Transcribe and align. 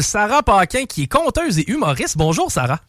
Sarah 0.00 0.42
Paquin, 0.42 0.84
qui 0.84 1.04
est 1.04 1.12
conteuse 1.12 1.58
et 1.58 1.70
humoriste. 1.70 2.16
Bonjour, 2.18 2.50
Sarah. 2.50 2.80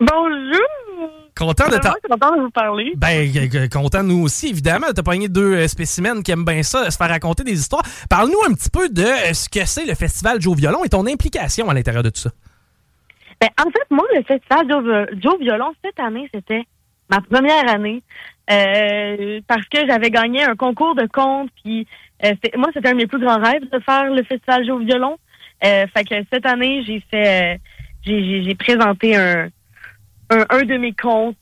Bonjour! 0.00 1.10
Content 1.36 1.68
de 1.68 1.76
t'en- 1.78 1.94
content 2.08 2.36
de 2.36 2.42
vous 2.42 2.50
parler. 2.50 2.92
Ben, 2.96 3.24
g- 3.32 3.50
g- 3.50 3.68
content 3.68 4.02
nous 4.04 4.22
aussi, 4.22 4.48
évidemment. 4.48 4.86
T'as 4.94 5.02
pogné 5.02 5.28
deux 5.28 5.54
euh, 5.54 5.66
spécimens 5.68 6.22
qui 6.22 6.30
aiment 6.30 6.44
bien 6.44 6.62
ça, 6.62 6.88
se 6.90 6.96
faire 6.96 7.08
raconter 7.08 7.42
des 7.42 7.58
histoires. 7.58 7.82
Parle-nous 8.08 8.38
un 8.48 8.54
petit 8.54 8.70
peu 8.70 8.88
de 8.88 9.02
euh, 9.02 9.32
ce 9.34 9.48
que 9.48 9.64
c'est 9.64 9.84
le 9.84 9.94
Festival 9.94 10.40
Joe 10.40 10.56
Violon 10.56 10.84
et 10.84 10.88
ton 10.88 11.06
implication 11.06 11.68
à 11.70 11.74
l'intérieur 11.74 12.02
de 12.04 12.10
tout 12.10 12.20
ça. 12.20 12.30
Ben, 13.40 13.48
en 13.60 13.64
fait, 13.70 13.86
moi, 13.90 14.04
le 14.14 14.22
festival 14.22 14.66
Joe, 14.70 15.06
Joe 15.20 15.40
Violon, 15.40 15.72
cette 15.84 15.98
année, 15.98 16.28
c'était 16.32 16.62
ma 17.10 17.20
première 17.20 17.68
année. 17.68 18.00
euh, 18.50 19.40
parce 19.48 19.66
que 19.66 19.78
j'avais 19.88 20.10
gagné 20.10 20.44
un 20.44 20.54
concours 20.54 20.94
de 20.94 21.06
contes. 21.12 21.50
Puis, 21.64 21.86
euh, 22.24 22.32
moi, 22.56 22.68
c'était 22.72 22.88
un 22.88 22.92
de 22.92 22.98
mes 22.98 23.06
plus 23.06 23.18
grands 23.18 23.40
rêves 23.40 23.68
de 23.72 23.78
faire 23.80 24.04
le 24.12 24.22
festival 24.22 24.64
Joe 24.66 24.84
Violon. 24.84 25.16
Euh, 25.62 25.86
fait 25.94 26.04
que 26.04 26.14
cette 26.32 26.46
année, 26.46 26.82
j'ai 26.86 27.02
fait, 27.10 27.54
euh, 27.54 27.58
j'ai- 28.04 28.54
présenté 28.54 29.16
un, 29.16 29.48
un, 30.30 30.46
un 30.50 30.62
de 30.62 30.76
mes 30.76 30.92
contes. 30.92 31.36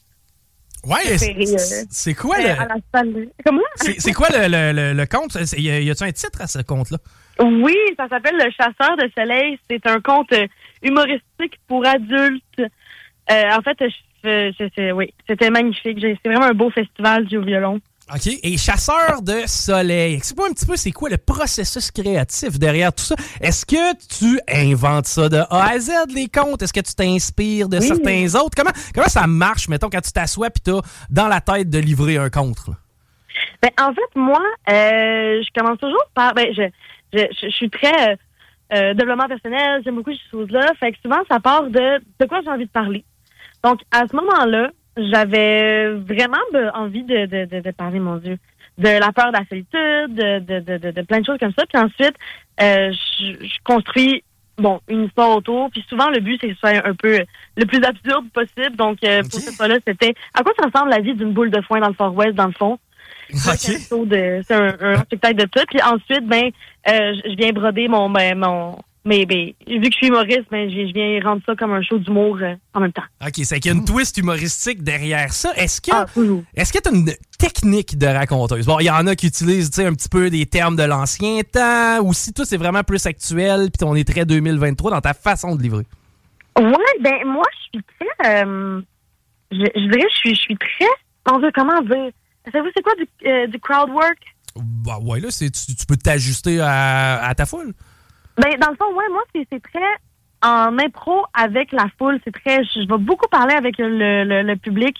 Ouais, 0.85 1.17
c'est- 1.17 1.37
euh, 1.39 1.85
c'est 1.91 2.15
quoi 2.15 2.39
le- 2.41 2.51
à 2.51 2.67
la 2.67 2.77
salle. 2.93 3.29
Comment? 3.45 3.61
C'est 3.77 4.13
quoi 4.13 4.29
le, 4.31 4.49
le, 4.49 4.73
le- 4.73 4.93
le 4.95 5.07
conte? 5.07 5.37
Y 5.57 5.71
a- 5.71 5.81
y 5.81 5.91
a-tu 5.91 6.03
un 6.05 6.11
titre 6.13 6.41
à 6.41 6.47
ce 6.49 6.59
conte-là? 6.61 6.99
Oui, 7.41 7.77
ça 7.97 8.09
s'appelle 8.09 8.35
Le 8.37 8.51
Chasseur 8.51 8.97
de 8.97 9.09
Soleil. 9.17 9.59
C'est 9.71 9.87
un 9.87 10.01
conte 10.01 10.35
humoristique 10.83 11.59
pour 11.69 11.87
adultes. 11.87 12.43
Euh, 13.31 13.51
en 13.57 13.63
fait, 13.63 13.79
je, 14.25 14.53
je- 14.59 14.69
je- 14.77 14.93
oui, 14.93 15.15
c'était 15.29 15.51
magnifique. 15.51 15.99
C'est 16.01 16.19
vraiment 16.29 16.47
un 16.47 16.53
beau 16.55 16.71
festival 16.71 17.25
du 17.27 17.39
violon. 17.41 17.81
OK. 18.11 18.27
Et 18.43 18.57
chasseur 18.59 19.23
de 19.23 19.43
soleil. 19.47 20.15
Explique-moi 20.15 20.49
un 20.49 20.53
petit 20.53 20.67
peu, 20.67 20.77
c'est 20.77 20.91
quoi 20.91 21.09
le 21.09 21.19
processus 21.19 21.91
créatif 21.91 22.59
derrière 22.59 22.93
tout 22.93 23.05
ça? 23.05 23.15
Est-ce 23.41 23.65
que 23.65 23.95
tu 24.19 24.41
inventes 24.49 25.07
ça 25.07 25.29
de 25.29 25.39
A 25.39 25.71
à 25.71 25.79
Z, 25.79 25.93
les 26.15 26.29
contes? 26.29 26.63
Est-ce 26.63 26.73
que 26.73 26.81
tu 26.81 26.95
t'inspires 26.95 27.69
de 27.69 27.79
Oui. 27.79 27.87
certains 27.87 28.35
autres? 28.41 28.55
Comment, 28.57 28.73
comment 28.95 29.09
ça 29.09 29.27
marche, 29.27 29.69
mettons, 29.69 29.89
quand 29.89 30.01
tu 30.01 30.13
t'assois 30.13 30.49
et 30.49 30.51
tu 30.65 30.73
dans 31.11 31.29
la 31.29 31.41
tête 31.41 31.71
de 31.71 31.79
livrer 31.79 32.17
un 32.19 32.29
conte? 32.29 32.67
là? 32.69 32.75
Ben, 33.63 33.71
en 33.81 33.95
fait, 33.95 34.17
moi, 34.19 34.41
euh, 34.69 35.43
je 35.43 35.61
commence 35.61 35.79
toujours 35.79 36.05
par. 36.15 36.35
Ben, 36.35 36.49
je, 36.53 36.63
je, 37.15 37.19
je, 37.41 37.47
je 37.47 37.51
suis 37.55 37.71
très 37.71 38.11
euh, 38.11 38.17
euh, 38.75 38.95
développement 38.95 39.29
personnel, 39.29 39.81
j'aime 39.85 39.95
beaucoup 39.97 40.13
ces 40.13 40.31
choses-là. 40.31 40.73
Fait 40.81 40.93
que 40.93 40.99
souvent, 41.03 41.21
ça 41.31 41.39
part 41.39 41.63
de 41.65 41.99
de 42.21 42.27
quoi 42.27 42.41
j'ai 42.43 42.51
envie 42.51 42.67
de 42.67 42.71
parler. 42.71 43.05
Donc, 43.63 43.81
à 43.93 44.03
ce 44.11 44.17
moment-là, 44.17 44.71
j'avais 44.97 45.93
vraiment 45.95 46.39
envie 46.75 47.05
de, 47.05 47.27
de, 47.27 47.45
de, 47.47 47.61
de 47.61 47.71
parler, 47.71 47.99
mon 48.01 48.17
Dieu, 48.17 48.39
de 48.79 48.89
la 48.89 49.13
peur 49.13 49.33
de 49.33 49.39
la 49.39 49.45
solitude, 49.49 50.15
de, 50.15 50.39
de, 50.41 50.61
de, 50.61 50.79
de, 50.79 50.91
de 50.91 51.03
plein 51.03 51.21
de 51.21 51.27
choses 51.27 51.39
comme 51.39 51.53
ça. 51.59 51.65
Puis 51.67 51.83
ensuite, 51.83 52.15
euh, 52.61 52.93
je, 53.19 53.47
je 53.47 53.55
construis 53.65 54.23
bon 54.59 54.81
une 54.89 55.05
histoire 55.05 55.37
autour. 55.37 55.71
Puis 55.71 55.85
souvent, 55.89 56.11
le 56.11 56.21
but, 56.21 56.39
c'est 56.41 56.49
que 56.49 56.55
ce 56.55 56.61
soit 56.61 56.87
un 56.87 56.95
peu 56.95 57.21
le 57.57 57.67
plus 57.67 57.83
absurde 57.85 58.27
possible. 58.33 58.77
Donc, 58.77 58.99
euh, 59.05 59.23
pour 59.23 59.41
cette 59.41 59.55
fois-là, 59.55 59.77
c'était 59.87 60.15
à 60.35 60.43
quoi 60.43 60.53
ça 60.59 60.67
ressemble 60.67 60.91
la 60.91 61.01
vie 61.01 61.15
d'une 61.15 61.33
boule 61.33 61.51
de 61.51 61.61
foin 61.63 61.81
dans 61.81 61.89
le 61.89 61.95
Fort 61.95 62.15
West, 62.15 62.35
dans 62.35 62.47
le 62.47 62.53
fond? 62.53 62.79
C'est 63.31 63.77
un 63.77 63.79
show 63.79 64.05
de- 64.05 64.41
c'est 64.47 64.55
un, 64.55 64.77
un 64.81 64.97
spectacle 65.05 65.37
de 65.37 65.45
tout. 65.45 65.65
Puis 65.71 65.81
ensuite, 65.83 66.27
ben, 66.27 66.51
euh, 66.89 67.15
je 67.25 67.31
je 67.31 67.37
viens 67.37 67.53
broder 67.53 67.89
mon, 67.89 68.11
ben, 68.11 68.37
mon, 68.39 68.77
mais, 69.05 69.27
ben, 69.27 69.53
vu 69.67 69.81
que 69.81 69.87
je 69.93 69.97
suis 69.97 70.07
humoriste, 70.09 70.45
ben, 70.51 70.71
je 70.71 70.93
viens 70.93 71.21
rendre 71.23 71.43
ça 71.45 71.55
comme 71.57 71.73
un 71.73 71.83
show 71.83 71.99
d'humour 71.99 72.39
euh, 72.41 72.55
en 72.75 72.81
même 72.81 72.93
temps. 72.93 73.03
OK, 73.21 73.33
c'est 73.43 73.59
qu'il 73.61 73.73
y 73.73 73.75
a 73.75 73.77
une 73.79 73.85
twist 73.85 74.17
humoristique 74.17 74.83
derrière 74.85 75.33
ça. 75.33 75.53
Est-ce 75.57 75.81
que 75.81 75.91
Ah, 75.93 76.07
est-ce 76.55 76.73
que 76.73 76.79
tu 76.79 76.89
as 76.89 76.93
une 76.93 77.11
technique 77.39 77.99
de 77.99 78.07
raconteuse? 78.07 78.67
Bon, 78.67 78.79
il 78.79 78.85
y 78.85 78.91
en 78.91 79.07
a 79.07 79.17
qui 79.17 79.27
utilisent 79.27 79.71
tu 79.71 79.77
sais, 79.83 79.87
un 79.87 79.95
petit 79.95 80.09
peu 80.09 80.31
des 80.31 80.47
termes 80.47 80.77
de 80.77 80.85
l'ancien 80.85 81.41
temps, 81.43 82.01
ou 82.05 82.13
si 82.13 82.33
toi, 82.33 82.45
c'est 82.45 82.57
vraiment 82.57 82.85
plus 82.85 83.05
actuel, 83.07 83.71
puis 83.77 83.87
on 83.89 83.95
est 83.97 84.07
très 84.09 84.25
2023 84.25 84.91
dans 84.93 85.01
ta 85.01 85.15
façon 85.15 85.57
de 85.57 85.63
livrer. 85.63 85.85
Ouais, 86.59 87.01
ben, 87.01 87.25
moi, 87.27 87.45
je 87.53 87.79
suis 87.79 87.85
très, 87.99 88.45
euh, 88.45 88.81
je, 89.51 89.57
je 89.59 89.91
dirais, 89.91 90.07
je 90.13 90.17
suis, 90.17 90.35
je 90.35 90.41
suis 90.41 90.57
très, 90.57 90.87
on 91.33 91.39
veut 91.39 91.51
comment 91.55 91.81
dire, 91.83 92.11
savez-vous, 92.45 92.71
c'est 92.77 92.83
quoi 92.83 92.93
du, 92.97 93.09
euh, 93.29 93.47
du 93.49 93.59
crowd 93.59 93.91
work? 93.91 94.19
Bah 94.55 94.99
ouais, 95.03 95.19
là, 95.21 95.31
c'est- 95.31 95.51
tu, 95.51 95.75
tu 95.75 95.87
peux 95.87 95.97
t'ajuster 95.97 96.61
à, 96.61 97.25
à 97.25 97.35
ta 97.35 97.47
foule. 97.47 97.73
Ben, 98.39 98.59
dans 98.61 98.71
le 98.71 98.77
fond, 98.77 98.95
ouais, 98.97 99.09
moi, 99.11 99.23
c'est 99.35 99.47
c'est 99.53 99.63
très 99.63 99.81
en 100.45 100.77
impro 100.79 101.25
avec 101.35 101.71
la 101.73 101.87
foule. 101.99 102.19
C'est 102.25 102.33
très, 102.33 102.65
je, 102.65 102.81
je 102.83 102.89
vais 102.89 102.99
beaucoup 102.99 103.29
parler 103.29 103.55
avec 103.55 103.79
le, 103.79 103.89
le, 104.25 104.43
le 104.43 104.57
public. 104.57 104.97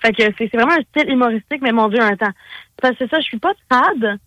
Fait 0.00 0.12
que 0.12 0.22
c'est 0.22 0.48
c'est 0.50 0.56
vraiment 0.56 0.74
un 0.74 0.82
style 0.96 1.10
humoristique, 1.12 1.60
mais 1.62 1.72
mon 1.72 1.88
Dieu, 1.88 2.00
un 2.00 2.16
temps. 2.16 2.32
Parce 2.80 2.96
que 2.96 3.08
ça, 3.08 3.18
je 3.20 3.24
suis 3.24 3.38
pas 3.38 3.52
fade, 3.72 4.18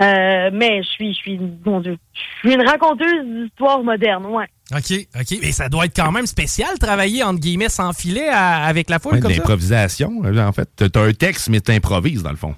euh, 0.00 0.50
mais 0.52 0.82
je 0.82 0.88
suis, 0.88 1.12
je 1.12 1.18
suis, 1.18 1.40
mon 1.66 1.80
Dieu, 1.80 1.96
je 2.14 2.48
suis 2.48 2.54
une 2.54 2.66
raconteuse 2.66 3.24
d'histoire 3.24 3.82
moderne, 3.82 4.26
ouais. 4.26 4.46
OK, 4.72 5.06
OK. 5.18 5.38
Mais 5.42 5.52
ça 5.52 5.68
doit 5.68 5.86
être 5.86 5.96
quand 5.96 6.12
même 6.12 6.26
spécial, 6.26 6.78
travailler, 6.78 7.22
entre 7.24 7.40
guillemets, 7.40 7.68
sans 7.68 7.92
filet 7.92 8.28
à- 8.28 8.64
avec 8.64 8.90
la 8.90 8.98
foule 8.98 9.14
Ouais, 9.14 9.20
comme 9.20 9.30
ça. 9.32 9.38
l'improvisation. 9.38 10.12
euh, 10.24 10.46
En 10.46 10.52
fait, 10.52 10.68
t'as 10.76 11.02
un 11.04 11.12
texte, 11.12 11.48
mais 11.48 11.60
t'improvises, 11.60 12.22
dans 12.22 12.30
le 12.30 12.36
fond. 12.36 12.54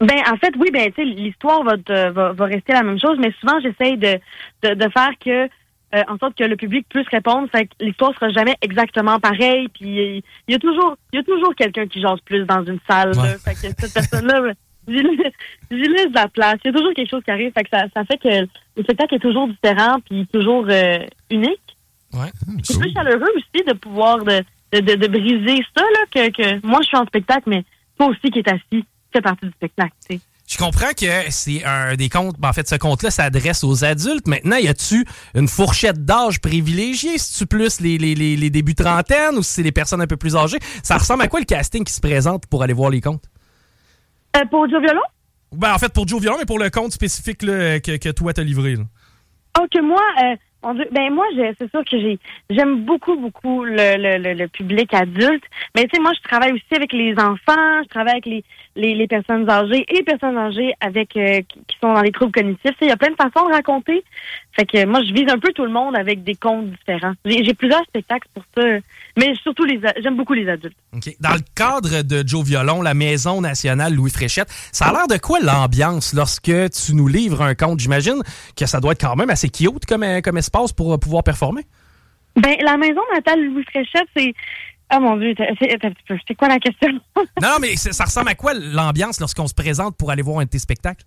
Ben, 0.00 0.20
en 0.30 0.36
fait, 0.36 0.54
oui, 0.58 0.68
ben, 0.72 0.86
tu 0.92 1.02
sais, 1.02 1.04
l'histoire 1.04 1.64
va, 1.64 1.76
te- 1.76 2.10
va, 2.10 2.32
va 2.32 2.44
rester 2.44 2.72
la 2.72 2.82
même 2.84 3.00
chose, 3.00 3.18
mais 3.18 3.32
souvent, 3.40 3.58
j'essaye 3.60 3.96
de, 3.96 4.18
de, 4.62 4.74
de 4.74 4.88
faire 4.90 5.10
que 5.24 5.48
euh, 5.94 6.02
en 6.06 6.18
sorte 6.18 6.36
que 6.36 6.44
le 6.44 6.54
public 6.56 6.86
puisse 6.88 7.08
répondre. 7.08 7.48
Fait 7.50 7.66
que 7.66 7.72
l'histoire 7.80 8.12
sera 8.14 8.28
jamais 8.28 8.54
exactement 8.60 9.18
pareille. 9.18 9.68
Puis 9.68 10.22
il 10.46 10.52
y 10.52 10.54
a 10.54 10.58
toujours, 10.58 10.96
il 11.12 11.16
y 11.16 11.20
a 11.20 11.22
toujours 11.24 11.54
quelqu'un 11.54 11.86
qui 11.86 12.00
jase 12.00 12.20
plus 12.24 12.44
dans 12.44 12.62
une 12.64 12.78
salle. 12.88 13.12
là. 13.16 13.38
Fait 13.38 13.54
que 13.54 13.58
cette 13.74 13.94
personne-là, 13.94 14.52
j'y 14.88 15.02
laisse 15.02 15.32
j'y 15.70 15.88
laisse 15.88 16.08
de 16.10 16.14
la 16.14 16.28
place. 16.28 16.56
Il 16.64 16.68
y 16.68 16.70
a 16.74 16.78
toujours 16.78 16.92
quelque 16.94 17.08
chose 17.10 17.24
qui 17.24 17.30
arrive. 17.30 17.52
Fait 17.52 17.64
que 17.64 17.70
ça, 17.70 17.86
ça 17.94 18.04
fait 18.04 18.18
que 18.18 18.28
le 18.76 18.82
spectacle 18.82 19.14
est 19.14 19.18
toujours 19.18 19.48
différent 19.48 19.96
puis 20.08 20.26
toujours 20.32 20.66
euh, 20.68 20.98
unique. 21.30 21.76
Ouais. 22.12 22.30
C'est 22.62 22.78
plus 22.78 22.92
chaleureux 22.92 23.32
aussi 23.36 23.64
de 23.66 23.72
pouvoir 23.72 24.18
de, 24.18 24.42
de, 24.74 24.80
de, 24.80 24.94
de 24.94 25.06
briser 25.08 25.62
ça 25.74 25.82
là 25.82 26.04
que, 26.14 26.30
que 26.30 26.66
moi 26.66 26.80
je 26.82 26.88
suis 26.88 26.96
en 26.98 27.06
spectacle, 27.06 27.44
mais 27.48 27.64
toi 27.98 28.08
aussi 28.08 28.30
qui 28.30 28.38
est 28.40 28.48
assis 28.48 28.84
fait 29.12 29.20
partie 29.20 29.46
du 29.46 29.52
spectacle. 29.52 29.92
Je 30.50 30.56
comprends 30.56 30.92
que 30.98 31.30
c'est 31.30 31.62
un 31.64 31.94
des 31.94 32.08
comptes. 32.08 32.38
ben, 32.38 32.48
en 32.48 32.52
fait, 32.54 32.66
ce 32.66 32.76
compte-là 32.76 33.10
s'adresse 33.10 33.64
aux 33.64 33.84
adultes. 33.84 34.26
Maintenant, 34.26 34.56
y 34.56 34.66
a-tu 34.66 35.04
une 35.34 35.46
fourchette 35.46 36.06
d'âge 36.06 36.40
privilégiée? 36.40 37.18
Si 37.18 37.36
tu 37.38 37.46
plus 37.46 37.80
les, 37.80 37.98
les, 37.98 38.14
les, 38.14 38.34
les 38.34 38.48
débuts 38.48 38.74
trentaine 38.74 39.36
ou 39.36 39.42
si 39.42 39.52
c'est 39.54 39.62
les 39.62 39.72
personnes 39.72 40.00
un 40.00 40.06
peu 40.06 40.16
plus 40.16 40.36
âgées? 40.36 40.58
Ça 40.82 40.96
ressemble 40.96 41.22
à 41.22 41.28
quoi 41.28 41.40
le 41.40 41.44
casting 41.44 41.84
qui 41.84 41.92
se 41.92 42.00
présente 42.00 42.46
pour 42.46 42.62
aller 42.62 42.72
voir 42.72 42.88
les 42.88 43.02
comptes? 43.02 43.24
Euh, 44.36 44.44
pour 44.46 44.68
Joe 44.70 44.80
Violon? 44.80 45.02
Ben, 45.52 45.74
en 45.74 45.78
fait, 45.78 45.92
pour 45.92 46.08
Joe 46.08 46.20
Violon, 46.20 46.38
mais 46.38 46.46
pour 46.46 46.58
le 46.58 46.70
compte 46.70 46.92
spécifique 46.92 47.42
là, 47.42 47.78
que, 47.80 47.98
que 47.98 48.08
toi 48.08 48.32
t'as 48.32 48.42
livré. 48.42 48.76
là. 48.76 48.84
Oh, 49.60 49.66
que 49.70 49.82
moi, 49.82 50.02
euh, 50.22 50.36
mon 50.62 50.74
Dieu, 50.74 50.88
ben 50.90 51.12
moi, 51.12 51.24
c'est 51.36 51.70
sûr 51.70 51.84
que 51.84 52.00
j'ai, 52.00 52.18
j'aime 52.50 52.84
beaucoup, 52.84 53.16
beaucoup 53.16 53.64
le, 53.64 54.34
le, 54.34 54.46
public 54.48 54.92
adulte. 54.92 55.44
Mais 55.76 55.84
tu 55.84 55.90
sais, 55.94 56.02
moi, 56.02 56.12
je 56.16 56.28
travaille 56.28 56.52
aussi 56.52 56.74
avec 56.74 56.92
les 56.92 57.12
enfants, 57.12 57.82
je 57.84 57.88
travaille 57.88 58.14
avec 58.24 58.26
les, 58.74 59.06
personnes 59.06 59.48
âgées 59.48 59.84
et 59.88 59.94
les 59.94 60.02
personnes 60.02 60.36
âgées 60.36 60.72
avec 60.80 61.16
euh, 61.16 61.42
qui, 61.48 61.76
sont 61.80 61.94
dans 61.94 62.02
les 62.02 62.10
troubles 62.10 62.32
cognitifs. 62.32 62.74
Il 62.80 62.88
y 62.88 62.90
a 62.90 62.96
plein 62.96 63.10
de 63.10 63.16
façons 63.16 63.46
de 63.46 63.52
raconter. 63.52 64.02
Fait 64.52 64.66
que 64.66 64.84
moi, 64.84 65.00
je 65.04 65.12
vise 65.12 65.28
un 65.30 65.38
peu 65.38 65.52
tout 65.52 65.64
le 65.64 65.70
monde 65.70 65.96
avec 65.96 66.24
des 66.24 66.34
contes 66.34 66.70
différents. 66.70 67.12
J'ai, 67.24 67.54
plusieurs 67.54 67.82
spectacles 67.84 68.28
pour 68.34 68.42
ça, 68.56 68.62
mais 69.16 69.34
surtout 69.42 69.64
les, 69.64 69.80
j'aime 70.02 70.16
beaucoup 70.16 70.32
les 70.34 70.48
adultes. 70.48 70.76
Dans 71.20 71.34
le 71.34 71.40
cadre 71.54 72.02
de 72.02 72.26
Joe 72.26 72.44
Violon, 72.44 72.82
la 72.82 72.94
Maison 72.94 73.40
nationale 73.40 73.94
Louis 73.94 74.10
Fréchette, 74.10 74.48
ça 74.72 74.86
a 74.86 74.92
l'air 74.92 75.06
de 75.06 75.16
quoi 75.16 75.38
l'ambiance 75.40 76.12
lorsque 76.14 76.42
tu 76.42 76.94
nous 76.94 77.06
livres 77.06 77.42
un 77.42 77.54
conte? 77.54 77.78
J'imagine 77.78 78.20
que 78.56 78.66
ça 78.66 78.80
doit 78.80 78.92
être 78.92 79.00
quand 79.00 79.16
même 79.16 79.30
assez 79.30 79.48
cute 79.48 79.86
comme, 79.86 80.02
euh, 80.02 80.20
pour 80.50 80.92
euh, 80.92 80.98
pouvoir 80.98 81.22
performer? 81.22 81.62
Ben, 82.36 82.56
la 82.62 82.76
maison 82.76 83.00
natale 83.12 83.44
Louis 83.44 83.64
Fréchette, 83.64 84.08
c'est, 84.16 84.34
ah 84.90 85.00
mon 85.00 85.16
Dieu, 85.16 85.34
c'est, 85.36 85.74
attends 85.74 85.88
un 85.88 85.90
petit 85.92 86.02
peu. 86.06 86.16
c'est 86.26 86.34
quoi 86.34 86.48
la 86.48 86.58
question? 86.58 86.92
Non, 87.16 87.24
non, 87.42 87.56
mais 87.60 87.76
ça 87.76 88.04
ressemble 88.04 88.28
à 88.28 88.34
quoi 88.34 88.54
l'ambiance 88.54 89.20
lorsqu'on 89.20 89.46
se 89.46 89.54
présente 89.54 89.96
pour 89.96 90.10
aller 90.10 90.22
voir 90.22 90.38
un 90.38 90.44
de 90.44 90.50
tes 90.50 90.58
spectacles? 90.58 91.04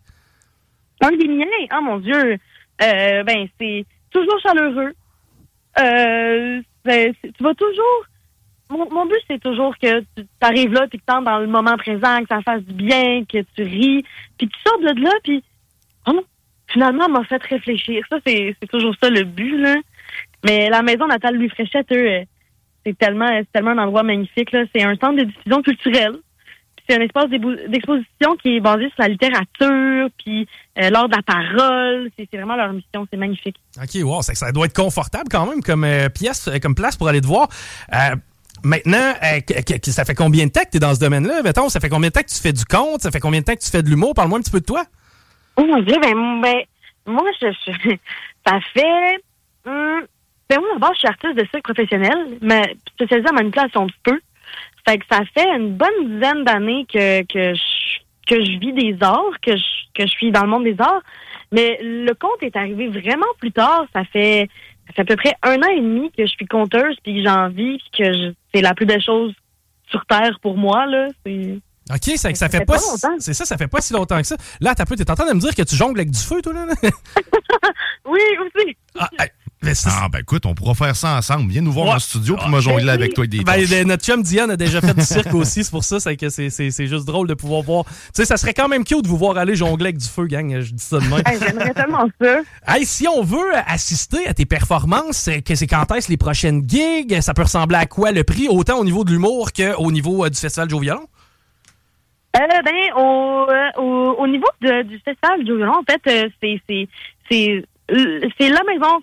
Un 1.02 1.12
des 1.12 1.28
miens, 1.28 1.46
oh 1.74 1.82
mon 1.82 1.98
Dieu, 2.00 2.38
euh, 2.82 3.24
ben 3.24 3.48
c'est 3.60 3.86
toujours 4.12 4.40
chaleureux. 4.42 4.94
Euh, 5.80 6.62
ben, 6.86 7.14
tu 7.22 7.44
vas 7.44 7.54
toujours. 7.56 8.06
Mon, 8.70 8.90
mon 8.92 9.06
but 9.06 9.20
c'est 9.28 9.42
toujours 9.42 9.78
que 9.80 10.02
tu 10.16 10.26
arrives 10.42 10.72
là, 10.72 10.88
puis 10.88 11.00
que 11.00 11.06
t'entres 11.06 11.26
dans 11.26 11.40
le 11.40 11.48
moment 11.48 11.76
présent, 11.78 12.22
que 12.22 12.28
ça 12.30 12.42
fasse 12.42 12.62
du 12.62 12.74
bien, 12.74 13.24
que 13.26 13.40
tu 13.56 13.64
ris, 13.64 14.06
puis 14.38 14.48
tu 14.48 14.60
sors 14.66 14.80
de 14.80 15.02
là, 15.02 15.12
puis 15.24 15.44
oh 16.08 16.14
non, 16.14 16.24
finalement, 16.72 17.08
m'a 17.10 17.24
fait 17.24 17.42
réfléchir. 17.44 18.04
Ça 18.10 18.18
c'est 18.26 18.56
toujours 18.70 18.96
ça 19.02 19.10
le 19.10 19.24
but 19.24 19.58
là. 19.58 19.76
Mais 20.46 20.70
la 20.70 20.82
maison 20.82 21.08
natale 21.08 21.36
Louis 21.36 21.50
Fréchette, 21.50 21.92
eux, 21.92 22.08
euh, 22.08 22.24
c'est 22.86 22.98
tellement 22.98 23.30
tellement 23.54 23.72
un 23.72 23.80
endroit 23.80 24.04
magnifique. 24.04 24.50
C'est 24.52 24.84
un 24.84 24.96
centre 24.96 25.18
de 25.18 25.24
diffusion 25.24 25.62
culturelle. 25.62 26.18
C'est 26.90 26.98
un 26.98 27.02
espace 27.02 27.30
d'exposition 27.30 28.36
qui 28.42 28.58
est 28.58 28.60
basé 28.60 28.86
sur 28.90 29.00
la 29.00 29.08
littérature, 29.08 30.10
puis 30.18 30.48
euh, 30.80 30.90
l'art 30.90 31.08
de 31.08 31.16
la 31.16 31.22
parole. 31.22 32.10
C'est 32.18 32.28
vraiment 32.36 32.56
leur 32.56 32.74
mission. 32.74 33.08
C'est 33.12 33.18
magnifique. 33.18 33.56
OK, 33.78 34.04
wow, 34.04 34.22
ça, 34.22 34.52
doit 34.52 34.66
être 34.66 34.76
confortable 34.76 35.30
quand 35.30 35.46
même 35.46 35.62
comme 35.62 35.84
euh, 35.84 36.10
pièce, 36.10 36.48
euh, 36.48 36.60
comme 36.60 36.76
place 36.76 36.98
pour 36.98 37.08
aller 37.08 37.22
te 37.22 37.28
voir. 37.28 37.48
Maintenant, 38.64 39.14
ça 39.84 40.06
fait 40.06 40.14
combien 40.14 40.46
de 40.46 40.52
temps 40.52 40.62
que 40.62 40.70
tu 40.70 40.78
es 40.78 40.80
dans 40.80 40.94
ce 40.94 41.00
domaine-là? 41.00 41.42
Mettons, 41.44 41.70
ça 41.70 41.80
fait 41.80 41.90
combien 41.90 42.10
de 42.10 42.14
temps 42.14 42.22
que 42.22 42.30
tu 42.30 42.40
fais 42.40 42.54
du 42.54 42.64
conte? 42.64 43.02
Ça 43.02 43.10
fait 43.10 43.20
combien 43.20 43.40
de 43.40 43.46
temps 43.46 43.56
que 43.56 43.62
tu 43.62 43.72
fais 43.72 43.82
de 43.82 43.90
l'humour? 43.90 44.14
Parle-moi 44.14 44.38
un 44.38 44.42
petit 44.42 44.52
peu 44.52 44.60
de 44.60 44.66
toi. 44.66 44.84
Oh 45.58 45.66
mon 45.66 45.80
Dieu, 45.82 45.96
ben, 46.02 46.42
ben 46.42 46.62
moi, 47.06 47.30
je, 47.42 47.48
je- 47.68 47.96
ça 48.48 48.60
fait... 48.74 49.16
hum, 49.66 50.02
ben 50.50 50.60
moi, 50.60 50.70
d'abord, 50.74 50.94
je 50.94 51.00
suis 51.00 51.08
artiste 51.08 51.36
de 51.36 51.46
cirque 51.52 51.64
professionnel, 51.64 52.38
mais 52.42 52.76
spécialisée 52.94 53.30
en 53.30 53.34
manipulation 53.34 53.86
de 53.86 53.92
feu. 54.08 54.22
Fait 54.88 54.98
que 54.98 55.06
ça 55.10 55.22
fait 55.34 55.48
une 55.56 55.76
bonne 55.76 56.08
dizaine 56.08 56.44
d'années 56.44 56.86
que, 56.92 57.22
que, 57.24 57.54
je, 57.54 58.00
que 58.28 58.44
je 58.44 58.60
vis 58.60 58.74
des 58.74 58.98
arts, 59.02 59.40
que 59.46 59.56
je, 59.56 59.64
que 59.94 60.04
je 60.04 60.12
suis 60.12 60.32
dans 60.32 60.42
le 60.42 60.48
monde 60.50 60.64
des 60.64 60.76
arts. 60.80 61.04
Mais 61.52 61.78
le 61.82 62.14
conte 62.14 62.42
est 62.42 62.56
arrivé 62.56 62.88
vraiment 62.88 63.28
plus 63.40 63.52
tard. 63.52 63.86
Ça 63.94 64.04
fait, 64.06 64.50
ça 64.88 64.94
fait 64.94 65.02
à 65.02 65.06
peu 65.06 65.16
près 65.16 65.36
un 65.44 65.58
an 65.62 65.70
et 65.70 65.80
demi 65.82 66.12
que 66.12 66.26
je 66.26 66.32
suis 66.32 66.48
conteuse, 66.48 66.98
puis 67.04 67.16
que 67.22 67.30
j'en 67.30 67.50
vis, 67.50 67.80
que 67.98 68.34
c'est 68.54 68.62
la 68.62 68.74
plus 68.74 68.86
belle 68.86 69.02
chose 69.02 69.34
sur 69.90 70.06
Terre 70.06 70.40
pour 70.42 70.58
moi. 70.58 70.86
là. 70.88 71.08
C'est... 71.26 71.60
OK, 71.90 72.16
ça, 72.18 72.34
ça 72.36 72.48
fait 72.48 72.60
fait 72.60 72.66
pas, 72.66 72.74
pas 72.74 72.80
si- 72.80 72.90
longtemps. 72.92 73.16
c'est 73.20 73.34
ça, 73.34 73.44
ça 73.46 73.58
fait 73.58 73.68
pas 73.68 73.82
si 73.82 73.92
longtemps 73.94 74.18
que 74.22 74.28
ça. 74.28 74.36
Là, 74.62 74.76
t'as 74.76 74.86
peu, 74.86 74.96
t'es 74.96 75.10
en 75.10 75.16
train 75.16 75.28
de 75.28 75.34
me 75.34 75.40
dire 75.40 75.56
que 75.56 75.64
tu 75.64 75.76
jongles 75.76 76.00
avec 76.00 76.12
du 76.12 76.20
feu, 76.20 76.42
toi, 76.42 76.54
là? 76.54 76.66
là? 76.66 76.74
Oui, 78.06 78.20
aussi. 78.42 78.76
ah, 79.00 79.10
hey, 79.20 79.30
mais 79.62 79.74
Ah, 79.86 80.08
ben 80.12 80.20
écoute, 80.20 80.46
on 80.46 80.56
pourra 80.56 80.74
faire 80.74 80.96
ça 80.96 81.16
ensemble. 81.18 81.52
Viens 81.52 81.62
nous 81.62 81.72
voir 81.72 81.88
Ouais. 81.88 81.94
en 81.94 82.00
studio 82.00 82.36
pour 82.36 82.50
me 82.50 82.60
jongler 82.62 82.90
avec 82.90 83.14
toi 83.14 83.24
avec 83.24 83.32
des 83.32 83.44
Ben, 83.44 83.64
ben, 83.68 83.88
notre 83.88 84.04
chum 84.04 84.24
Diane 84.24 84.50
a 84.52 84.58
déjà 84.58 84.82
fait 84.82 84.94
du 84.94 85.04
cirque 85.06 85.34
aussi, 85.36 85.64
c'est 85.64 85.70
pour 85.72 85.84
ça, 85.84 86.00
c'est 86.00 86.18
que 86.18 86.30
c'est, 86.30 86.50
c'est, 86.50 86.72
c'est 86.72 86.88
juste 86.88 87.06
drôle 87.06 87.28
de 87.28 87.34
pouvoir 87.36 87.62
voir. 87.62 87.86
Tu 87.86 87.92
sais, 88.14 88.26
ça 88.26 88.38
serait 88.38 88.54
quand 88.56 88.68
même 88.68 88.84
cute 88.84 89.04
de 89.04 89.08
vous 89.08 89.18
voir 89.18 89.38
aller 89.38 89.56
jongler 89.56 89.86
avec 89.88 89.98
du 89.98 90.08
feu, 90.08 90.26
gang. 90.26 90.60
Je 90.62 90.72
dis 90.74 90.84
ça 90.84 91.00
de 91.00 91.06
même. 91.06 91.22
Hey, 91.28 91.38
J'aimerais 91.40 91.74
tellement 91.74 92.08
ça. 92.22 92.38
Hey, 92.68 92.86
si 92.86 93.08
on 93.08 93.24
veut 93.24 93.52
assister 93.68 94.26
à 94.28 94.34
tes 94.34 94.46
performances, 94.46 95.18
c'est 95.18 95.42
que 95.42 95.54
c'est 95.56 95.68
quand 95.68 95.90
est-ce 95.94 96.10
les 96.10 96.18
prochaines 96.18 96.64
gigs? 96.68 97.22
Ça 97.22 97.34
peut 97.34 97.44
ressembler 97.44 97.78
à 97.78 97.86
quoi 97.86 98.12
le 98.12 98.24
prix, 98.24 98.48
autant 98.50 98.78
au 98.80 98.84
niveau 98.86 99.04
de 99.04 99.12
l'humour 99.12 99.52
qu'au 99.54 99.92
niveau 99.92 100.26
euh, 100.26 100.30
du 100.30 100.38
Festival 100.40 100.70
Joe 100.70 100.82
Violon? 100.82 101.06
Euh, 102.38 102.62
ben, 102.64 102.94
au, 102.96 103.46
euh, 103.50 103.70
au, 103.78 104.16
au 104.20 104.28
niveau 104.28 104.48
de- 104.62 104.84
du 104.84 105.00
festival 105.00 105.44
du 105.44 105.56
violon, 105.56 105.74
en 105.80 105.84
fait, 105.84 106.02
euh, 106.08 106.30
c'est 106.42 106.62
c'est 106.68 106.88
c'est 107.30 107.64
c'est 108.40 108.48
la 108.50 108.64
maison, 108.64 109.02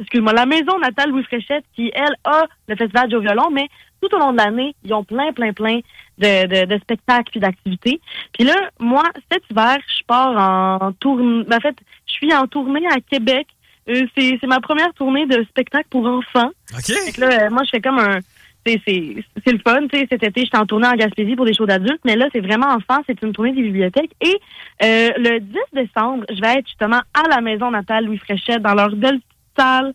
excuse-moi, 0.00 0.32
la 0.32 0.44
maison 0.46 0.76
natale 0.80 1.10
Louis 1.10 1.22
Fréchette 1.22 1.64
qui 1.76 1.92
elle 1.94 2.16
a 2.24 2.46
le 2.66 2.74
festival 2.74 3.08
du 3.08 3.18
violon, 3.20 3.48
mais 3.52 3.68
tout 4.00 4.12
au 4.12 4.18
long 4.18 4.32
de 4.32 4.38
l'année, 4.38 4.74
ils 4.84 4.92
ont 4.92 5.04
plein, 5.04 5.32
plein, 5.32 5.52
plein 5.52 5.78
de, 6.18 6.46
de, 6.46 6.64
de 6.66 6.78
spectacles 6.80 7.30
puis 7.30 7.38
d'activités. 7.38 8.00
Puis 8.36 8.42
là, 8.44 8.56
moi, 8.80 9.04
cet 9.30 9.44
hiver, 9.48 9.78
je 9.86 10.02
pars 10.04 10.36
en 10.36 10.92
tournée. 10.94 11.44
En 11.52 11.60
fait, 11.60 11.76
je 12.06 12.12
suis 12.12 12.34
en 12.34 12.48
tournée 12.48 12.84
à 12.88 12.96
Québec. 13.08 13.46
Euh, 13.88 14.04
c'est 14.16 14.36
c'est 14.40 14.46
ma 14.48 14.58
première 14.60 14.92
tournée 14.94 15.26
de 15.26 15.44
spectacle 15.44 15.86
pour 15.90 16.04
enfants. 16.06 16.50
OK. 16.76 16.84
Fait 16.92 17.12
que 17.12 17.20
là, 17.20 17.44
euh, 17.46 17.50
moi, 17.50 17.62
je 17.64 17.70
fais 17.70 17.80
comme 17.80 17.98
un. 18.00 18.18
C'est 18.64 19.52
le 19.52 19.58
fun, 19.66 19.86
tu 19.88 19.98
sais. 19.98 20.06
Cet 20.10 20.22
été, 20.22 20.44
j'étais 20.44 20.56
en 20.56 20.66
tournée 20.66 20.86
en 20.86 20.94
Gaspésie 20.94 21.34
pour 21.34 21.46
des 21.46 21.54
shows 21.54 21.66
d'adultes, 21.66 22.00
mais 22.04 22.16
là, 22.16 22.28
c'est 22.32 22.40
vraiment 22.40 22.68
enfant. 22.68 23.02
C'est 23.06 23.20
une 23.22 23.32
tournée 23.32 23.52
des 23.52 23.62
bibliothèques. 23.62 24.12
Et 24.20 24.38
euh, 24.82 25.10
le 25.16 25.40
10 25.40 25.58
décembre, 25.72 26.24
je 26.30 26.40
vais 26.40 26.58
être 26.58 26.66
justement 26.66 27.00
à 27.14 27.28
la 27.28 27.40
maison 27.40 27.70
natale 27.70 28.04
Louis 28.04 28.18
Fréchette 28.18 28.62
dans 28.62 28.74
leur 28.74 28.94
belle 28.94 29.20
salle. 29.58 29.92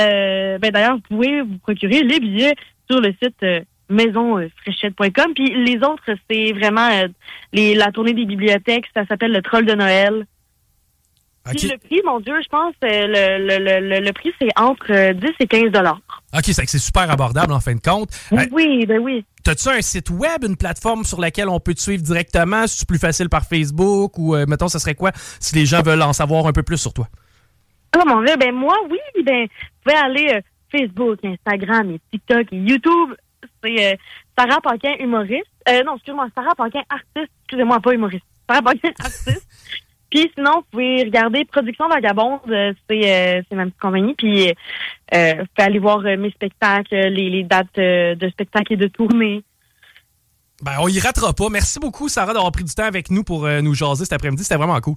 Euh, 0.00 0.58
ben 0.58 0.70
d'ailleurs, 0.70 0.96
vous 0.96 1.16
pouvez 1.16 1.42
vous 1.42 1.58
procurer 1.58 2.02
les 2.02 2.20
billets 2.20 2.54
sur 2.90 3.00
le 3.00 3.12
site 3.22 3.42
euh, 3.42 3.60
maisonfréchette.com. 3.90 5.34
Puis 5.34 5.64
les 5.64 5.76
autres, 5.78 6.10
c'est 6.30 6.52
vraiment 6.52 6.88
euh, 6.88 7.08
les, 7.52 7.74
la 7.74 7.90
tournée 7.92 8.14
des 8.14 8.24
bibliothèques. 8.24 8.86
Ça 8.94 9.04
s'appelle 9.06 9.32
le 9.32 9.42
Troll 9.42 9.66
de 9.66 9.74
Noël. 9.74 10.26
Puis 11.56 11.68
le 11.68 11.78
prix, 11.78 12.00
mon 12.04 12.20
Dieu, 12.20 12.34
je 12.42 12.48
pense, 12.48 12.74
euh, 12.84 13.06
le, 13.06 13.58
le, 13.58 13.88
le, 13.88 14.00
le, 14.00 14.12
prix, 14.12 14.32
c'est 14.40 14.48
entre 14.56 14.92
euh, 14.92 15.12
10 15.12 15.26
et 15.40 15.46
15 15.46 15.70
dollars. 15.72 16.00
OK, 16.36 16.44
c'est 16.44 16.64
que 16.64 16.70
c'est 16.70 16.78
super 16.78 17.10
abordable 17.10 17.52
en 17.52 17.60
fin 17.60 17.74
de 17.74 17.80
compte. 17.80 18.10
Euh, 18.32 18.44
Oui, 18.52 18.84
ben 18.86 18.98
oui. 18.98 19.24
T'as-tu 19.44 19.68
un 19.68 19.80
site 19.80 20.10
web, 20.10 20.44
une 20.44 20.56
plateforme 20.56 21.04
sur 21.04 21.20
laquelle 21.20 21.48
on 21.48 21.60
peut 21.60 21.74
te 21.74 21.80
suivre 21.80 22.02
directement? 22.02 22.66
Si 22.66 22.78
c'est 22.78 22.88
plus 22.88 22.98
facile 22.98 23.28
par 23.28 23.44
Facebook 23.46 24.18
ou, 24.18 24.34
euh, 24.34 24.44
mettons, 24.46 24.68
ça 24.68 24.78
serait 24.78 24.94
quoi 24.94 25.12
si 25.40 25.54
les 25.54 25.64
gens 25.66 25.82
veulent 25.82 26.02
en 26.02 26.12
savoir 26.12 26.46
un 26.46 26.52
peu 26.52 26.62
plus 26.62 26.76
sur 26.76 26.92
toi? 26.92 27.06
Ah, 27.96 28.04
mon 28.06 28.22
Dieu, 28.22 28.36
ben 28.36 28.52
moi, 28.54 28.76
oui, 28.90 28.98
ben, 29.24 29.44
vous 29.44 29.48
pouvez 29.84 29.96
aller 29.96 30.28
euh, 30.34 30.40
Facebook, 30.70 31.18
Instagram 31.24 31.90
et 31.92 32.00
TikTok 32.10 32.46
et 32.52 32.56
YouTube. 32.56 33.14
C'est 33.64 33.92
euh, 33.92 33.96
Sarah 34.38 34.60
Paquin, 34.60 34.94
humoriste. 35.00 35.46
Euh, 35.68 35.82
non, 35.84 35.94
excuse-moi, 35.96 36.28
Sarah 36.34 36.54
Paquin, 36.54 36.82
artiste. 36.90 37.32
Excusez-moi, 37.44 37.80
pas 37.80 37.92
humoriste. 37.92 38.24
Sarah 38.48 38.62
Paquin, 38.62 38.90
artiste. 39.00 39.46
Puis 40.10 40.30
sinon, 40.34 40.52
vous 40.56 40.64
pouvez 40.70 41.02
regarder 41.04 41.44
Production 41.44 41.88
Vagabonde, 41.88 42.40
euh, 42.48 42.72
c'est 42.88 43.38
euh, 43.38 43.42
c'est 43.48 43.56
ma 43.56 43.64
petite 43.64 43.80
compagnie. 43.80 44.14
Puis 44.14 44.48
euh, 45.14 45.34
vous 45.38 45.46
pouvez 45.54 45.66
aller 45.66 45.78
voir 45.78 45.98
euh, 45.98 46.16
mes 46.16 46.30
spectacles, 46.30 46.94
les, 46.94 47.42
dates 47.44 47.66
euh, 47.78 48.14
de 48.14 48.28
spectacles 48.30 48.74
et 48.74 48.76
de 48.76 48.86
tournées. 48.86 49.42
Ben, 50.62 50.72
on 50.80 50.88
y 50.88 50.98
ratera 50.98 51.32
pas. 51.34 51.48
Merci 51.50 51.78
beaucoup, 51.78 52.08
Sarah, 52.08 52.32
d'avoir 52.32 52.50
pris 52.52 52.64
du 52.64 52.74
temps 52.74 52.84
avec 52.84 53.10
nous 53.10 53.22
pour 53.22 53.44
euh, 53.44 53.60
nous 53.60 53.74
jaser 53.74 54.04
cet 54.04 54.14
après-midi. 54.14 54.42
C'était 54.42 54.56
vraiment 54.56 54.80
cool. 54.80 54.96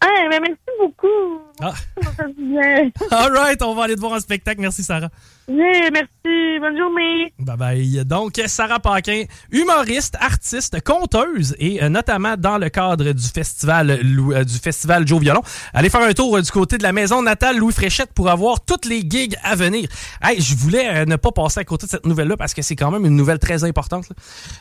Ah, 0.00 0.06
mais 0.30 0.38
merci 0.40 0.58
beaucoup. 0.80 1.40
Ah. 1.60 1.74
Ça 2.02 2.10
fait 2.12 2.32
du 2.34 2.44
bien. 2.50 2.90
All 3.10 3.32
right, 3.36 3.60
on 3.62 3.74
va 3.74 3.84
aller 3.84 3.96
te 3.96 4.00
voir 4.00 4.12
en 4.12 4.20
spectacle. 4.20 4.60
Merci, 4.60 4.84
Sarah. 4.84 5.08
Yeah, 5.48 5.90
merci. 5.90 6.58
Bonne 6.60 6.76
journée. 6.76 7.32
Bye 7.38 7.56
bye. 7.56 8.04
Donc, 8.04 8.40
Sarah 8.46 8.78
Paquin, 8.78 9.24
humoriste, 9.50 10.14
artiste, 10.20 10.80
conteuse 10.84 11.56
et 11.58 11.82
euh, 11.82 11.88
notamment 11.88 12.36
dans 12.36 12.58
le 12.58 12.68
cadre 12.68 13.12
du 13.12 13.26
festival 13.26 13.90
euh, 13.90 14.44
du 14.44 14.58
festival 14.58 15.06
Joe 15.08 15.20
Violon. 15.20 15.42
Allez 15.72 15.90
faire 15.90 16.02
un 16.02 16.12
tour 16.12 16.36
euh, 16.36 16.42
du 16.42 16.50
côté 16.50 16.78
de 16.78 16.82
la 16.82 16.92
maison 16.92 17.22
natale 17.22 17.56
Louis 17.56 17.72
Fréchette 17.72 18.12
pour 18.12 18.28
avoir 18.28 18.60
toutes 18.64 18.84
les 18.84 19.00
gigs 19.00 19.36
à 19.42 19.56
venir. 19.56 19.88
Hey, 20.22 20.40
je 20.40 20.54
voulais 20.54 21.06
ne 21.06 21.16
pas 21.16 21.32
passer 21.32 21.60
à 21.60 21.64
côté 21.64 21.86
de 21.86 21.90
cette 21.90 22.06
nouvelle-là 22.06 22.36
parce 22.36 22.54
que 22.54 22.62
c'est 22.62 22.76
quand 22.76 22.90
même 22.90 23.04
une 23.06 23.16
nouvelle 23.16 23.38
très 23.38 23.64
importante. 23.64 24.08
là. 24.10 24.16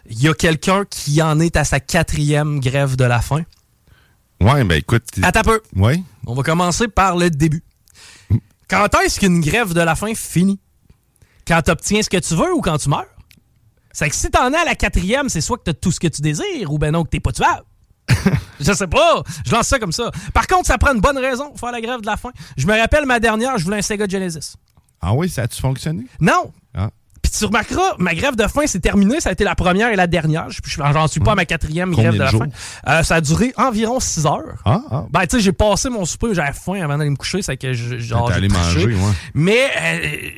Il 0.10 0.22
y 0.22 0.28
a 0.30 0.34
quelqu'un 0.34 0.86
qui 0.90 1.22
en 1.22 1.40
est 1.40 1.58
à 1.58 1.64
sa 1.64 1.80
quatrième 1.80 2.60
grève 2.60 2.96
de 2.96 3.04
la 3.04 3.20
faim. 3.22 3.44
Ouais, 4.42 4.64
ben 4.64 4.78
écoute. 4.78 5.04
Attends 5.24 5.40
un 5.40 5.44
peu. 5.44 5.62
Ouais. 5.76 6.02
On 6.26 6.34
va 6.34 6.44
commencer 6.44 6.88
par 6.88 7.16
le 7.18 7.30
début. 7.30 7.64
Quand 8.70 8.88
est-ce 9.04 9.20
qu'une 9.20 9.42
grève 9.42 9.74
de 9.74 9.82
la 9.82 9.96
faim 9.96 10.14
finit? 10.16 10.60
Quand 11.48 11.62
tu 11.62 11.72
obtiens 11.72 12.02
ce 12.02 12.10
que 12.10 12.18
tu 12.18 12.36
veux 12.36 12.54
ou 12.54 12.62
quand 12.62 12.78
tu 12.78 12.90
meurs? 12.90 13.06
C'est 13.94 14.10
que 14.10 14.16
si 14.16 14.30
t'en 14.30 14.52
es 14.54 14.58
à 14.58 14.66
la 14.66 14.76
quatrième, 14.76 15.30
c'est 15.30 15.42
soit 15.42 15.58
que 15.58 15.64
t'as 15.64 15.74
tout 15.74 15.92
ce 15.92 16.00
que 16.00 16.08
tu 16.08 16.22
désires 16.22 16.72
ou 16.72 16.78
ben 16.78 16.92
non 16.92 17.04
que 17.04 17.10
t'es 17.10 17.20
pas 17.20 17.32
tuable. 17.32 17.64
je 18.60 18.74
sais 18.74 18.88
pas. 18.88 19.24
Je 19.46 19.52
lance 19.52 19.68
ça 19.68 19.80
comme 19.80 19.92
ça. 19.92 20.12
Par 20.34 20.46
contre, 20.48 20.68
ça 20.68 20.78
prend 20.78 20.94
une 20.94 21.02
bonne 21.02 21.18
raison 21.18 21.50
pour 21.50 21.60
faire 21.60 21.72
la 21.72 21.82
grève 21.82 22.02
de 22.02 22.06
la 22.06 22.18
faim. 22.18 22.32
Je 22.58 22.68
me 22.68 22.78
rappelle 22.78 23.06
ma 23.06 23.20
dernière, 23.20 23.58
je 23.58 23.64
voulais 23.64 23.78
un 23.78 23.82
Sega 23.82 24.08
Genesis. 24.08 24.56
Ah 25.02 25.14
oui, 25.14 25.30
ça 25.30 25.44
a-tu 25.44 25.62
fonctionné? 25.62 26.06
Non! 26.20 26.52
Puis 27.30 27.40
tu 27.40 27.46
remarqueras, 27.46 27.96
ma 27.98 28.14
grève 28.16 28.36
de 28.36 28.48
faim, 28.48 28.62
c'est 28.68 28.80
terminé. 28.80 29.20
Ça 29.20 29.30
a 29.30 29.32
été 29.34 29.44
la 29.44 29.56
première 29.56 29.90
et 29.92 29.96
la 29.96 30.08
dernière. 30.08 30.50
Je- 30.50 30.60
je- 30.66 30.78
J'en 30.94 31.08
suis 31.08 31.20
pas 31.20 31.34
à 31.34 31.36
ma 31.36 31.46
quatrième 31.46 31.90
Combien 31.94 32.12
grève 32.12 32.14
de 32.14 32.18
de 32.20 32.24
la 32.24 32.32
faim. 32.46 32.50
Euh, 32.88 33.04
ça 33.04 33.16
a 33.16 33.22
duré 33.22 33.54
environ 33.58 34.00
6 34.00 34.26
heures. 34.26 34.62
Ah, 34.66 34.82
ah. 34.90 35.06
Ben, 35.12 35.22
tu 35.28 35.38
sais, 35.38 35.40
j'ai 35.44 35.52
passé 35.52 35.90
mon 35.90 36.06
souper, 36.06 36.34
j'avais 36.34 36.54
faim 36.54 36.82
avant 36.82 36.98
d'aller 36.98 37.10
me 37.10 37.16
coucher, 37.16 37.42
c'est 37.42 37.58
que 37.58 37.74
je, 37.74 37.98
genre, 37.98 38.32
allé 38.38 38.48
manger, 38.48 38.86
ouais. 38.96 39.12
Mais 39.34 39.70
euh, 39.82 40.30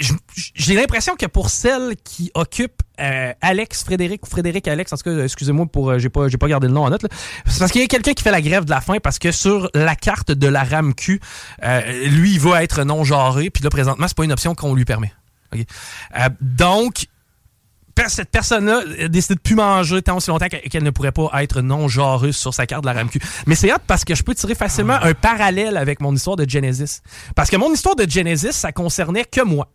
j'ai 0.55 0.75
l'impression 0.75 1.15
que 1.15 1.25
pour 1.25 1.49
celle 1.49 1.95
qui 2.03 2.31
occupe 2.33 2.81
euh, 2.99 3.31
Alex 3.41 3.83
Frédéric 3.83 4.25
ou 4.25 4.29
Frédéric 4.29 4.67
Alex, 4.67 4.91
en 4.91 4.97
tout 4.97 5.03
cas, 5.03 5.23
excusez-moi 5.23 5.65
pour 5.71 5.89
euh, 5.91 5.99
j'ai 5.99 6.09
pas 6.09 6.27
j'ai 6.27 6.37
pas 6.37 6.47
gardé 6.47 6.67
le 6.67 6.73
nom 6.73 6.83
en 6.85 6.89
note, 6.89 7.05
c'est 7.45 7.59
parce 7.59 7.71
qu'il 7.71 7.79
y 7.81 7.83
a 7.83 7.87
quelqu'un 7.87 8.13
qui 8.13 8.23
fait 8.23 8.31
la 8.31 8.41
grève 8.41 8.65
de 8.65 8.71
la 8.71 8.81
faim 8.81 8.97
parce 9.01 9.19
que 9.19 9.31
sur 9.31 9.69
la 9.73 9.95
carte 9.95 10.31
de 10.31 10.47
la 10.47 10.63
RAMQ, 10.63 11.21
euh, 11.63 12.07
lui 12.09 12.33
il 12.33 12.39
va 12.39 12.61
être 12.63 12.83
non 12.83 13.03
genré, 13.05 13.49
puis 13.49 13.63
là 13.63 13.69
présentement 13.69 14.07
c'est 14.07 14.17
pas 14.17 14.25
une 14.25 14.33
option 14.33 14.53
qu'on 14.55 14.73
lui 14.75 14.83
permet. 14.85 15.13
Euh, 15.55 16.29
donc 16.41 17.07
cette 18.07 18.29
personne-là 18.29 18.81
a 19.03 19.07
décidé 19.09 19.35
de 19.35 19.41
plus 19.41 19.55
manger 19.55 20.01
tant 20.01 20.15
aussi 20.15 20.29
longtemps 20.29 20.47
qu'elle 20.47 20.83
ne 20.83 20.89
pourrait 20.89 21.11
pas 21.11 21.29
être 21.43 21.61
non 21.61 21.87
genreuse 21.87 22.37
sur 22.37 22.53
sa 22.53 22.65
carte 22.65 22.83
de 22.83 22.87
la 22.87 22.93
RAMQ. 22.93 23.19
Mais 23.45 23.55
c'est 23.55 23.69
hâte 23.69 23.83
parce 23.85 24.05
que 24.05 24.15
je 24.15 24.23
peux 24.23 24.33
tirer 24.33 24.55
facilement 24.55 24.97
un 25.01 25.13
parallèle 25.13 25.75
avec 25.75 25.99
mon 25.99 26.15
histoire 26.15 26.37
de 26.37 26.49
Genesis. 26.49 27.01
Parce 27.35 27.49
que 27.49 27.57
mon 27.57 27.73
histoire 27.73 27.95
de 27.95 28.09
Genesis, 28.09 28.53
ça 28.53 28.71
concernait 28.71 29.25
que 29.25 29.41
moi. 29.41 29.67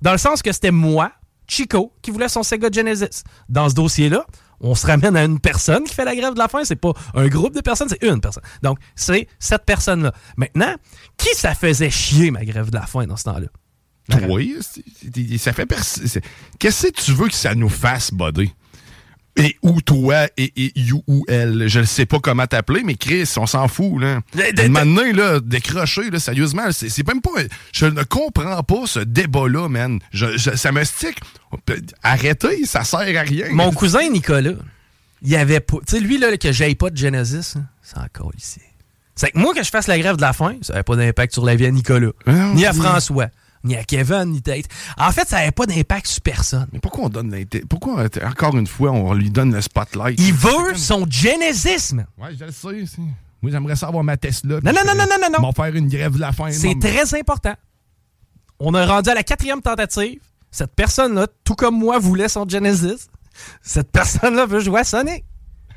Dans 0.00 0.12
le 0.12 0.18
sens 0.18 0.42
que 0.42 0.52
c'était 0.52 0.70
moi, 0.70 1.12
Chico, 1.48 1.92
qui 2.02 2.10
voulait 2.10 2.28
son 2.28 2.42
Sega 2.42 2.68
Genesis. 2.70 3.24
Dans 3.48 3.68
ce 3.68 3.74
dossier-là, 3.74 4.26
on 4.60 4.74
se 4.74 4.86
ramène 4.86 5.16
à 5.16 5.24
une 5.24 5.40
personne 5.40 5.84
qui 5.84 5.94
fait 5.94 6.04
la 6.04 6.14
grève 6.14 6.34
de 6.34 6.38
la 6.38 6.48
faim. 6.48 6.60
C'est 6.64 6.76
pas 6.76 6.92
un 7.14 7.26
groupe 7.26 7.54
de 7.54 7.60
personnes, 7.60 7.88
c'est 7.88 8.02
une 8.02 8.20
personne. 8.20 8.44
Donc, 8.62 8.78
c'est 8.94 9.26
cette 9.38 9.64
personne-là. 9.64 10.12
Maintenant, 10.36 10.74
qui 11.16 11.34
ça 11.34 11.54
faisait 11.54 11.90
chier, 11.90 12.30
ma 12.30 12.44
grève 12.44 12.70
de 12.70 12.76
la 12.76 12.86
faim, 12.86 13.06
dans 13.06 13.16
ce 13.16 13.24
temps-là? 13.24 13.48
C'est- 14.62 15.38
ça 15.38 15.52
fait 15.52 15.66
Qu'est-ce 16.58 16.86
que 16.88 17.00
tu 17.00 17.12
veux 17.12 17.28
que 17.28 17.34
ça 17.34 17.54
nous 17.54 17.68
fasse, 17.68 18.12
buddy? 18.12 18.52
Et 19.34 19.56
ou 19.62 19.80
toi 19.80 20.26
et, 20.36 20.52
et 20.62 20.72
you 20.78 21.02
ou 21.06 21.24
elle? 21.26 21.66
Je 21.66 21.80
ne 21.80 21.84
sais 21.86 22.04
pas 22.04 22.18
comment 22.20 22.46
t'appeler, 22.46 22.82
mais 22.84 22.96
Chris, 22.96 23.26
on 23.38 23.46
s'en 23.46 23.66
fout, 23.66 23.98
là. 23.98 24.20
Maintenant, 24.68 25.10
là, 25.14 25.40
décrocher, 25.40 26.10
là, 26.10 26.18
sérieusement, 26.18 26.64
c'est 26.70 27.06
même 27.06 27.22
pas. 27.22 27.30
Je 27.72 27.86
ne 27.86 28.02
comprends 28.02 28.62
pas 28.62 28.82
ce 28.86 29.00
débat-là, 29.00 29.70
man. 29.70 30.00
Je- 30.12 30.36
je- 30.36 30.54
ça 30.54 30.70
me 30.70 30.84
stick. 30.84 31.18
Arrêtez, 32.02 32.66
ça 32.66 32.84
sert 32.84 32.98
à 33.00 33.22
rien. 33.22 33.46
Mon 33.52 33.72
cousin 33.72 34.06
Nicolas, 34.10 34.52
il 35.22 35.34
avait 35.36 35.60
pas. 35.60 35.78
Tu 35.86 35.96
sais, 35.96 36.00
lui, 36.00 36.18
là, 36.18 36.36
que 36.36 36.52
j'aille 36.52 36.74
pas 36.74 36.90
de 36.90 36.96
Genesis, 36.98 37.54
hein, 37.56 37.64
c'est 37.82 37.98
encore 37.98 38.32
ici. 38.36 38.60
C'est 39.14 39.30
que 39.30 39.38
moi, 39.38 39.54
que 39.54 39.62
je 39.62 39.70
fasse 39.70 39.86
la 39.86 39.98
grève 39.98 40.16
de 40.16 40.22
la 40.22 40.32
faim, 40.34 40.56
ça 40.60 40.74
n'avait 40.74 40.82
pas 40.82 40.96
d'impact 40.96 41.32
sur 41.32 41.44
la 41.46 41.54
vie 41.54 41.64
à 41.66 41.70
Nicolas, 41.70 42.10
Non, 42.26 42.54
ni 42.54 42.66
à 42.66 42.72
oui. 42.72 42.78
Ni 43.64 43.76
à 43.76 43.84
Kevin, 43.84 44.24
ni 44.24 44.42
Tate. 44.42 44.66
En 44.98 45.12
fait, 45.12 45.28
ça 45.28 45.38
n'avait 45.38 45.52
pas 45.52 45.66
d'impact 45.66 46.06
sur 46.06 46.20
personne. 46.20 46.66
Mais 46.72 46.80
pourquoi 46.80 47.04
on 47.04 47.08
donne 47.08 47.34
Pourquoi, 47.68 48.06
encore 48.24 48.56
une 48.56 48.66
fois, 48.66 48.90
on 48.90 49.12
lui 49.14 49.30
donne 49.30 49.54
le 49.54 49.60
spotlight? 49.60 50.18
Il 50.20 50.34
veut 50.34 50.74
son 50.74 51.06
Genesis, 51.08 51.94
man. 51.94 52.06
Ouais, 52.18 52.30
je 52.38 52.44
le 52.44 52.50
sais. 52.50 53.00
Moi, 53.40 53.50
j'aimerais 53.50 53.76
ça 53.76 53.88
avoir 53.88 54.04
ma 54.04 54.16
Tesla. 54.16 54.60
Non, 54.62 54.72
non, 54.72 54.80
non, 54.86 54.94
non, 54.94 55.04
non, 55.08 55.16
non, 55.20 55.28
non. 55.32 55.40
M'en 55.40 55.52
faire 55.52 55.74
une 55.74 55.88
grève 55.88 56.14
de 56.14 56.20
la 56.20 56.32
faim. 56.32 56.50
C'est 56.50 56.78
très 56.80 57.18
important. 57.18 57.54
On 58.58 58.74
a 58.74 58.86
rendu 58.86 59.10
à 59.10 59.14
la 59.14 59.22
quatrième 59.24 59.60
tentative. 59.60 60.20
Cette 60.50 60.74
personne-là, 60.74 61.26
tout 61.44 61.54
comme 61.54 61.78
moi, 61.78 61.98
voulait 61.98 62.28
son 62.28 62.48
Genesis. 62.48 63.08
Cette 63.62 63.90
personne-là 63.90 64.46
veut 64.46 64.60
jouer 64.60 64.80
à 64.80 64.84
Sonic. 64.84 65.24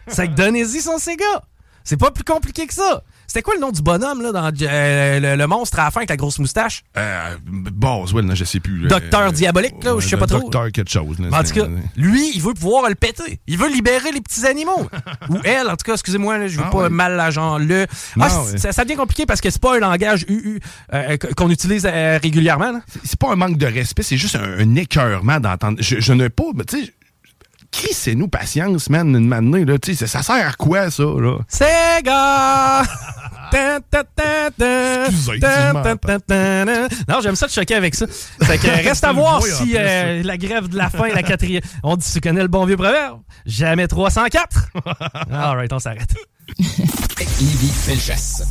C'est 0.08 0.27
que 0.27 0.34
donnez-y 0.34 0.82
son 0.82 0.98
Sega. 0.98 1.44
C'est 1.84 1.98
pas 1.98 2.12
plus 2.12 2.24
compliqué 2.24 2.68
que 2.68 2.74
ça. 2.74 3.04
C'était 3.27 3.41
quoi 3.41 3.55
le 3.55 3.62
nom 3.62 3.72
du 3.72 3.82
bonhomme 3.82 4.22
là, 4.22 4.32
dans 4.32 4.51
euh, 4.62 5.20
le, 5.20 5.36
le 5.36 5.48
monstre 5.48 5.79
à 5.79 5.86
la 5.86 5.91
fin 5.91 6.00
avec 6.01 6.10
la 6.10 6.17
grosse 6.17 6.39
moustache? 6.39 6.84
Euh, 6.98 7.36
Boswell, 7.46 8.34
je 8.36 8.44
sais 8.46 8.60
plus. 8.60 8.88
Docteur 8.88 9.32
Diabolique, 9.32 9.84
là, 9.84 9.96
ou 9.96 10.00
je 10.01 10.08
sais 10.08 10.17
pas 10.17 10.27
trop. 10.27 10.39
Docteur 10.39 10.72
quelque 10.72 10.91
chose. 10.91 11.20
là, 11.20 11.27
En 11.39 11.44
tout 11.44 11.53
cas, 11.53 11.67
lui, 11.96 12.32
il 12.36 12.41
veut 12.41 12.53
pouvoir 12.53 12.88
le 12.89 12.96
péter. 12.96 13.39
Il 13.48 13.58
veut 13.58 13.70
libérer 13.70 14.12
les 14.12 14.22
petits 14.22 14.46
animaux. 14.46 14.89
Ou 15.29 15.38
elle, 15.44 15.67
en 15.67 15.72
tout 15.75 15.86
cas, 15.86 15.94
excusez-moi, 15.94 16.38
là, 16.38 16.48
je 16.48 16.58
veux 16.58 16.63
Ah 16.65 16.72
pas 16.72 16.89
mal 16.89 17.15
la 17.15 17.32
genre 17.32 17.60
le. 17.60 17.86
Ah, 18.20 18.29
ça, 18.29 18.72
ça 18.72 18.84
devient 18.84 18.96
compliqué 18.96 19.25
parce 19.25 19.41
que 19.41 19.50
c'est 19.50 19.62
pas 19.62 19.75
un 19.75 19.79
langage 19.79 20.25
UU 20.29 20.60
euh, 20.94 21.17
qu'on 21.36 21.50
utilise 21.50 21.86
euh, 21.89 22.20
régulièrement. 22.22 22.72
là. 22.72 22.79
c'est 23.03 23.20
pas 23.20 23.32
un 23.32 23.36
manque 23.36 23.58
de 23.58 23.65
respect, 23.65 24.03
c'est 24.03 24.17
juste 24.17 24.36
un, 24.36 24.60
un 24.60 24.75
écœurement 24.75 25.39
d'entendre. 25.39 25.77
Je, 25.82 26.00
je 26.00 26.13
n'ai 26.13 26.29
pas, 26.29 26.44
mais 26.55 26.63
tu 26.65 26.84
sais, 26.86 26.94
qui 27.72 27.94
c'est 27.94 28.15
nous 28.15 28.27
patience, 28.27 28.89
man, 28.89 29.15
une 29.15 29.27
manée, 29.27 29.65
là, 29.65 29.77
tu 29.77 29.94
sais, 29.94 30.05
ça, 30.08 30.22
ça 30.22 30.24
sert 30.36 30.48
à 30.50 30.53
quoi, 30.53 30.89
ça, 30.91 31.03
là? 31.03 31.38
Sega! 31.48 32.84
Excusez. 35.07 35.39
Non, 37.07 37.21
j'aime 37.21 37.35
ça 37.35 37.47
de 37.47 37.51
choquer 37.51 37.75
avec 37.75 37.95
ça. 37.95 38.05
Fait 38.07 38.57
que 38.57 38.67
reste 38.88 39.03
à 39.03 39.12
voir 39.12 39.41
si 39.43 39.75
euh, 39.75 40.24
la 40.24 40.38
grève 40.38 40.67
de 40.67 40.77
la 40.77 40.89
faim, 40.89 41.07
la 41.13 41.24
quatrième. 41.24 41.62
On 41.83 41.95
dit, 41.95 42.09
tu 42.12 42.21
connais 42.21 42.41
le 42.41 42.47
bon 42.47 42.65
vieux 42.65 42.77
proverbe? 42.77 43.21
Jamais 43.45 43.88
304. 43.88 44.69
All 45.31 45.57
right, 45.57 45.71
on 45.74 45.79
s'arrête. 45.79 46.13
Yves 46.59 47.71
Felchasse. 47.85 48.43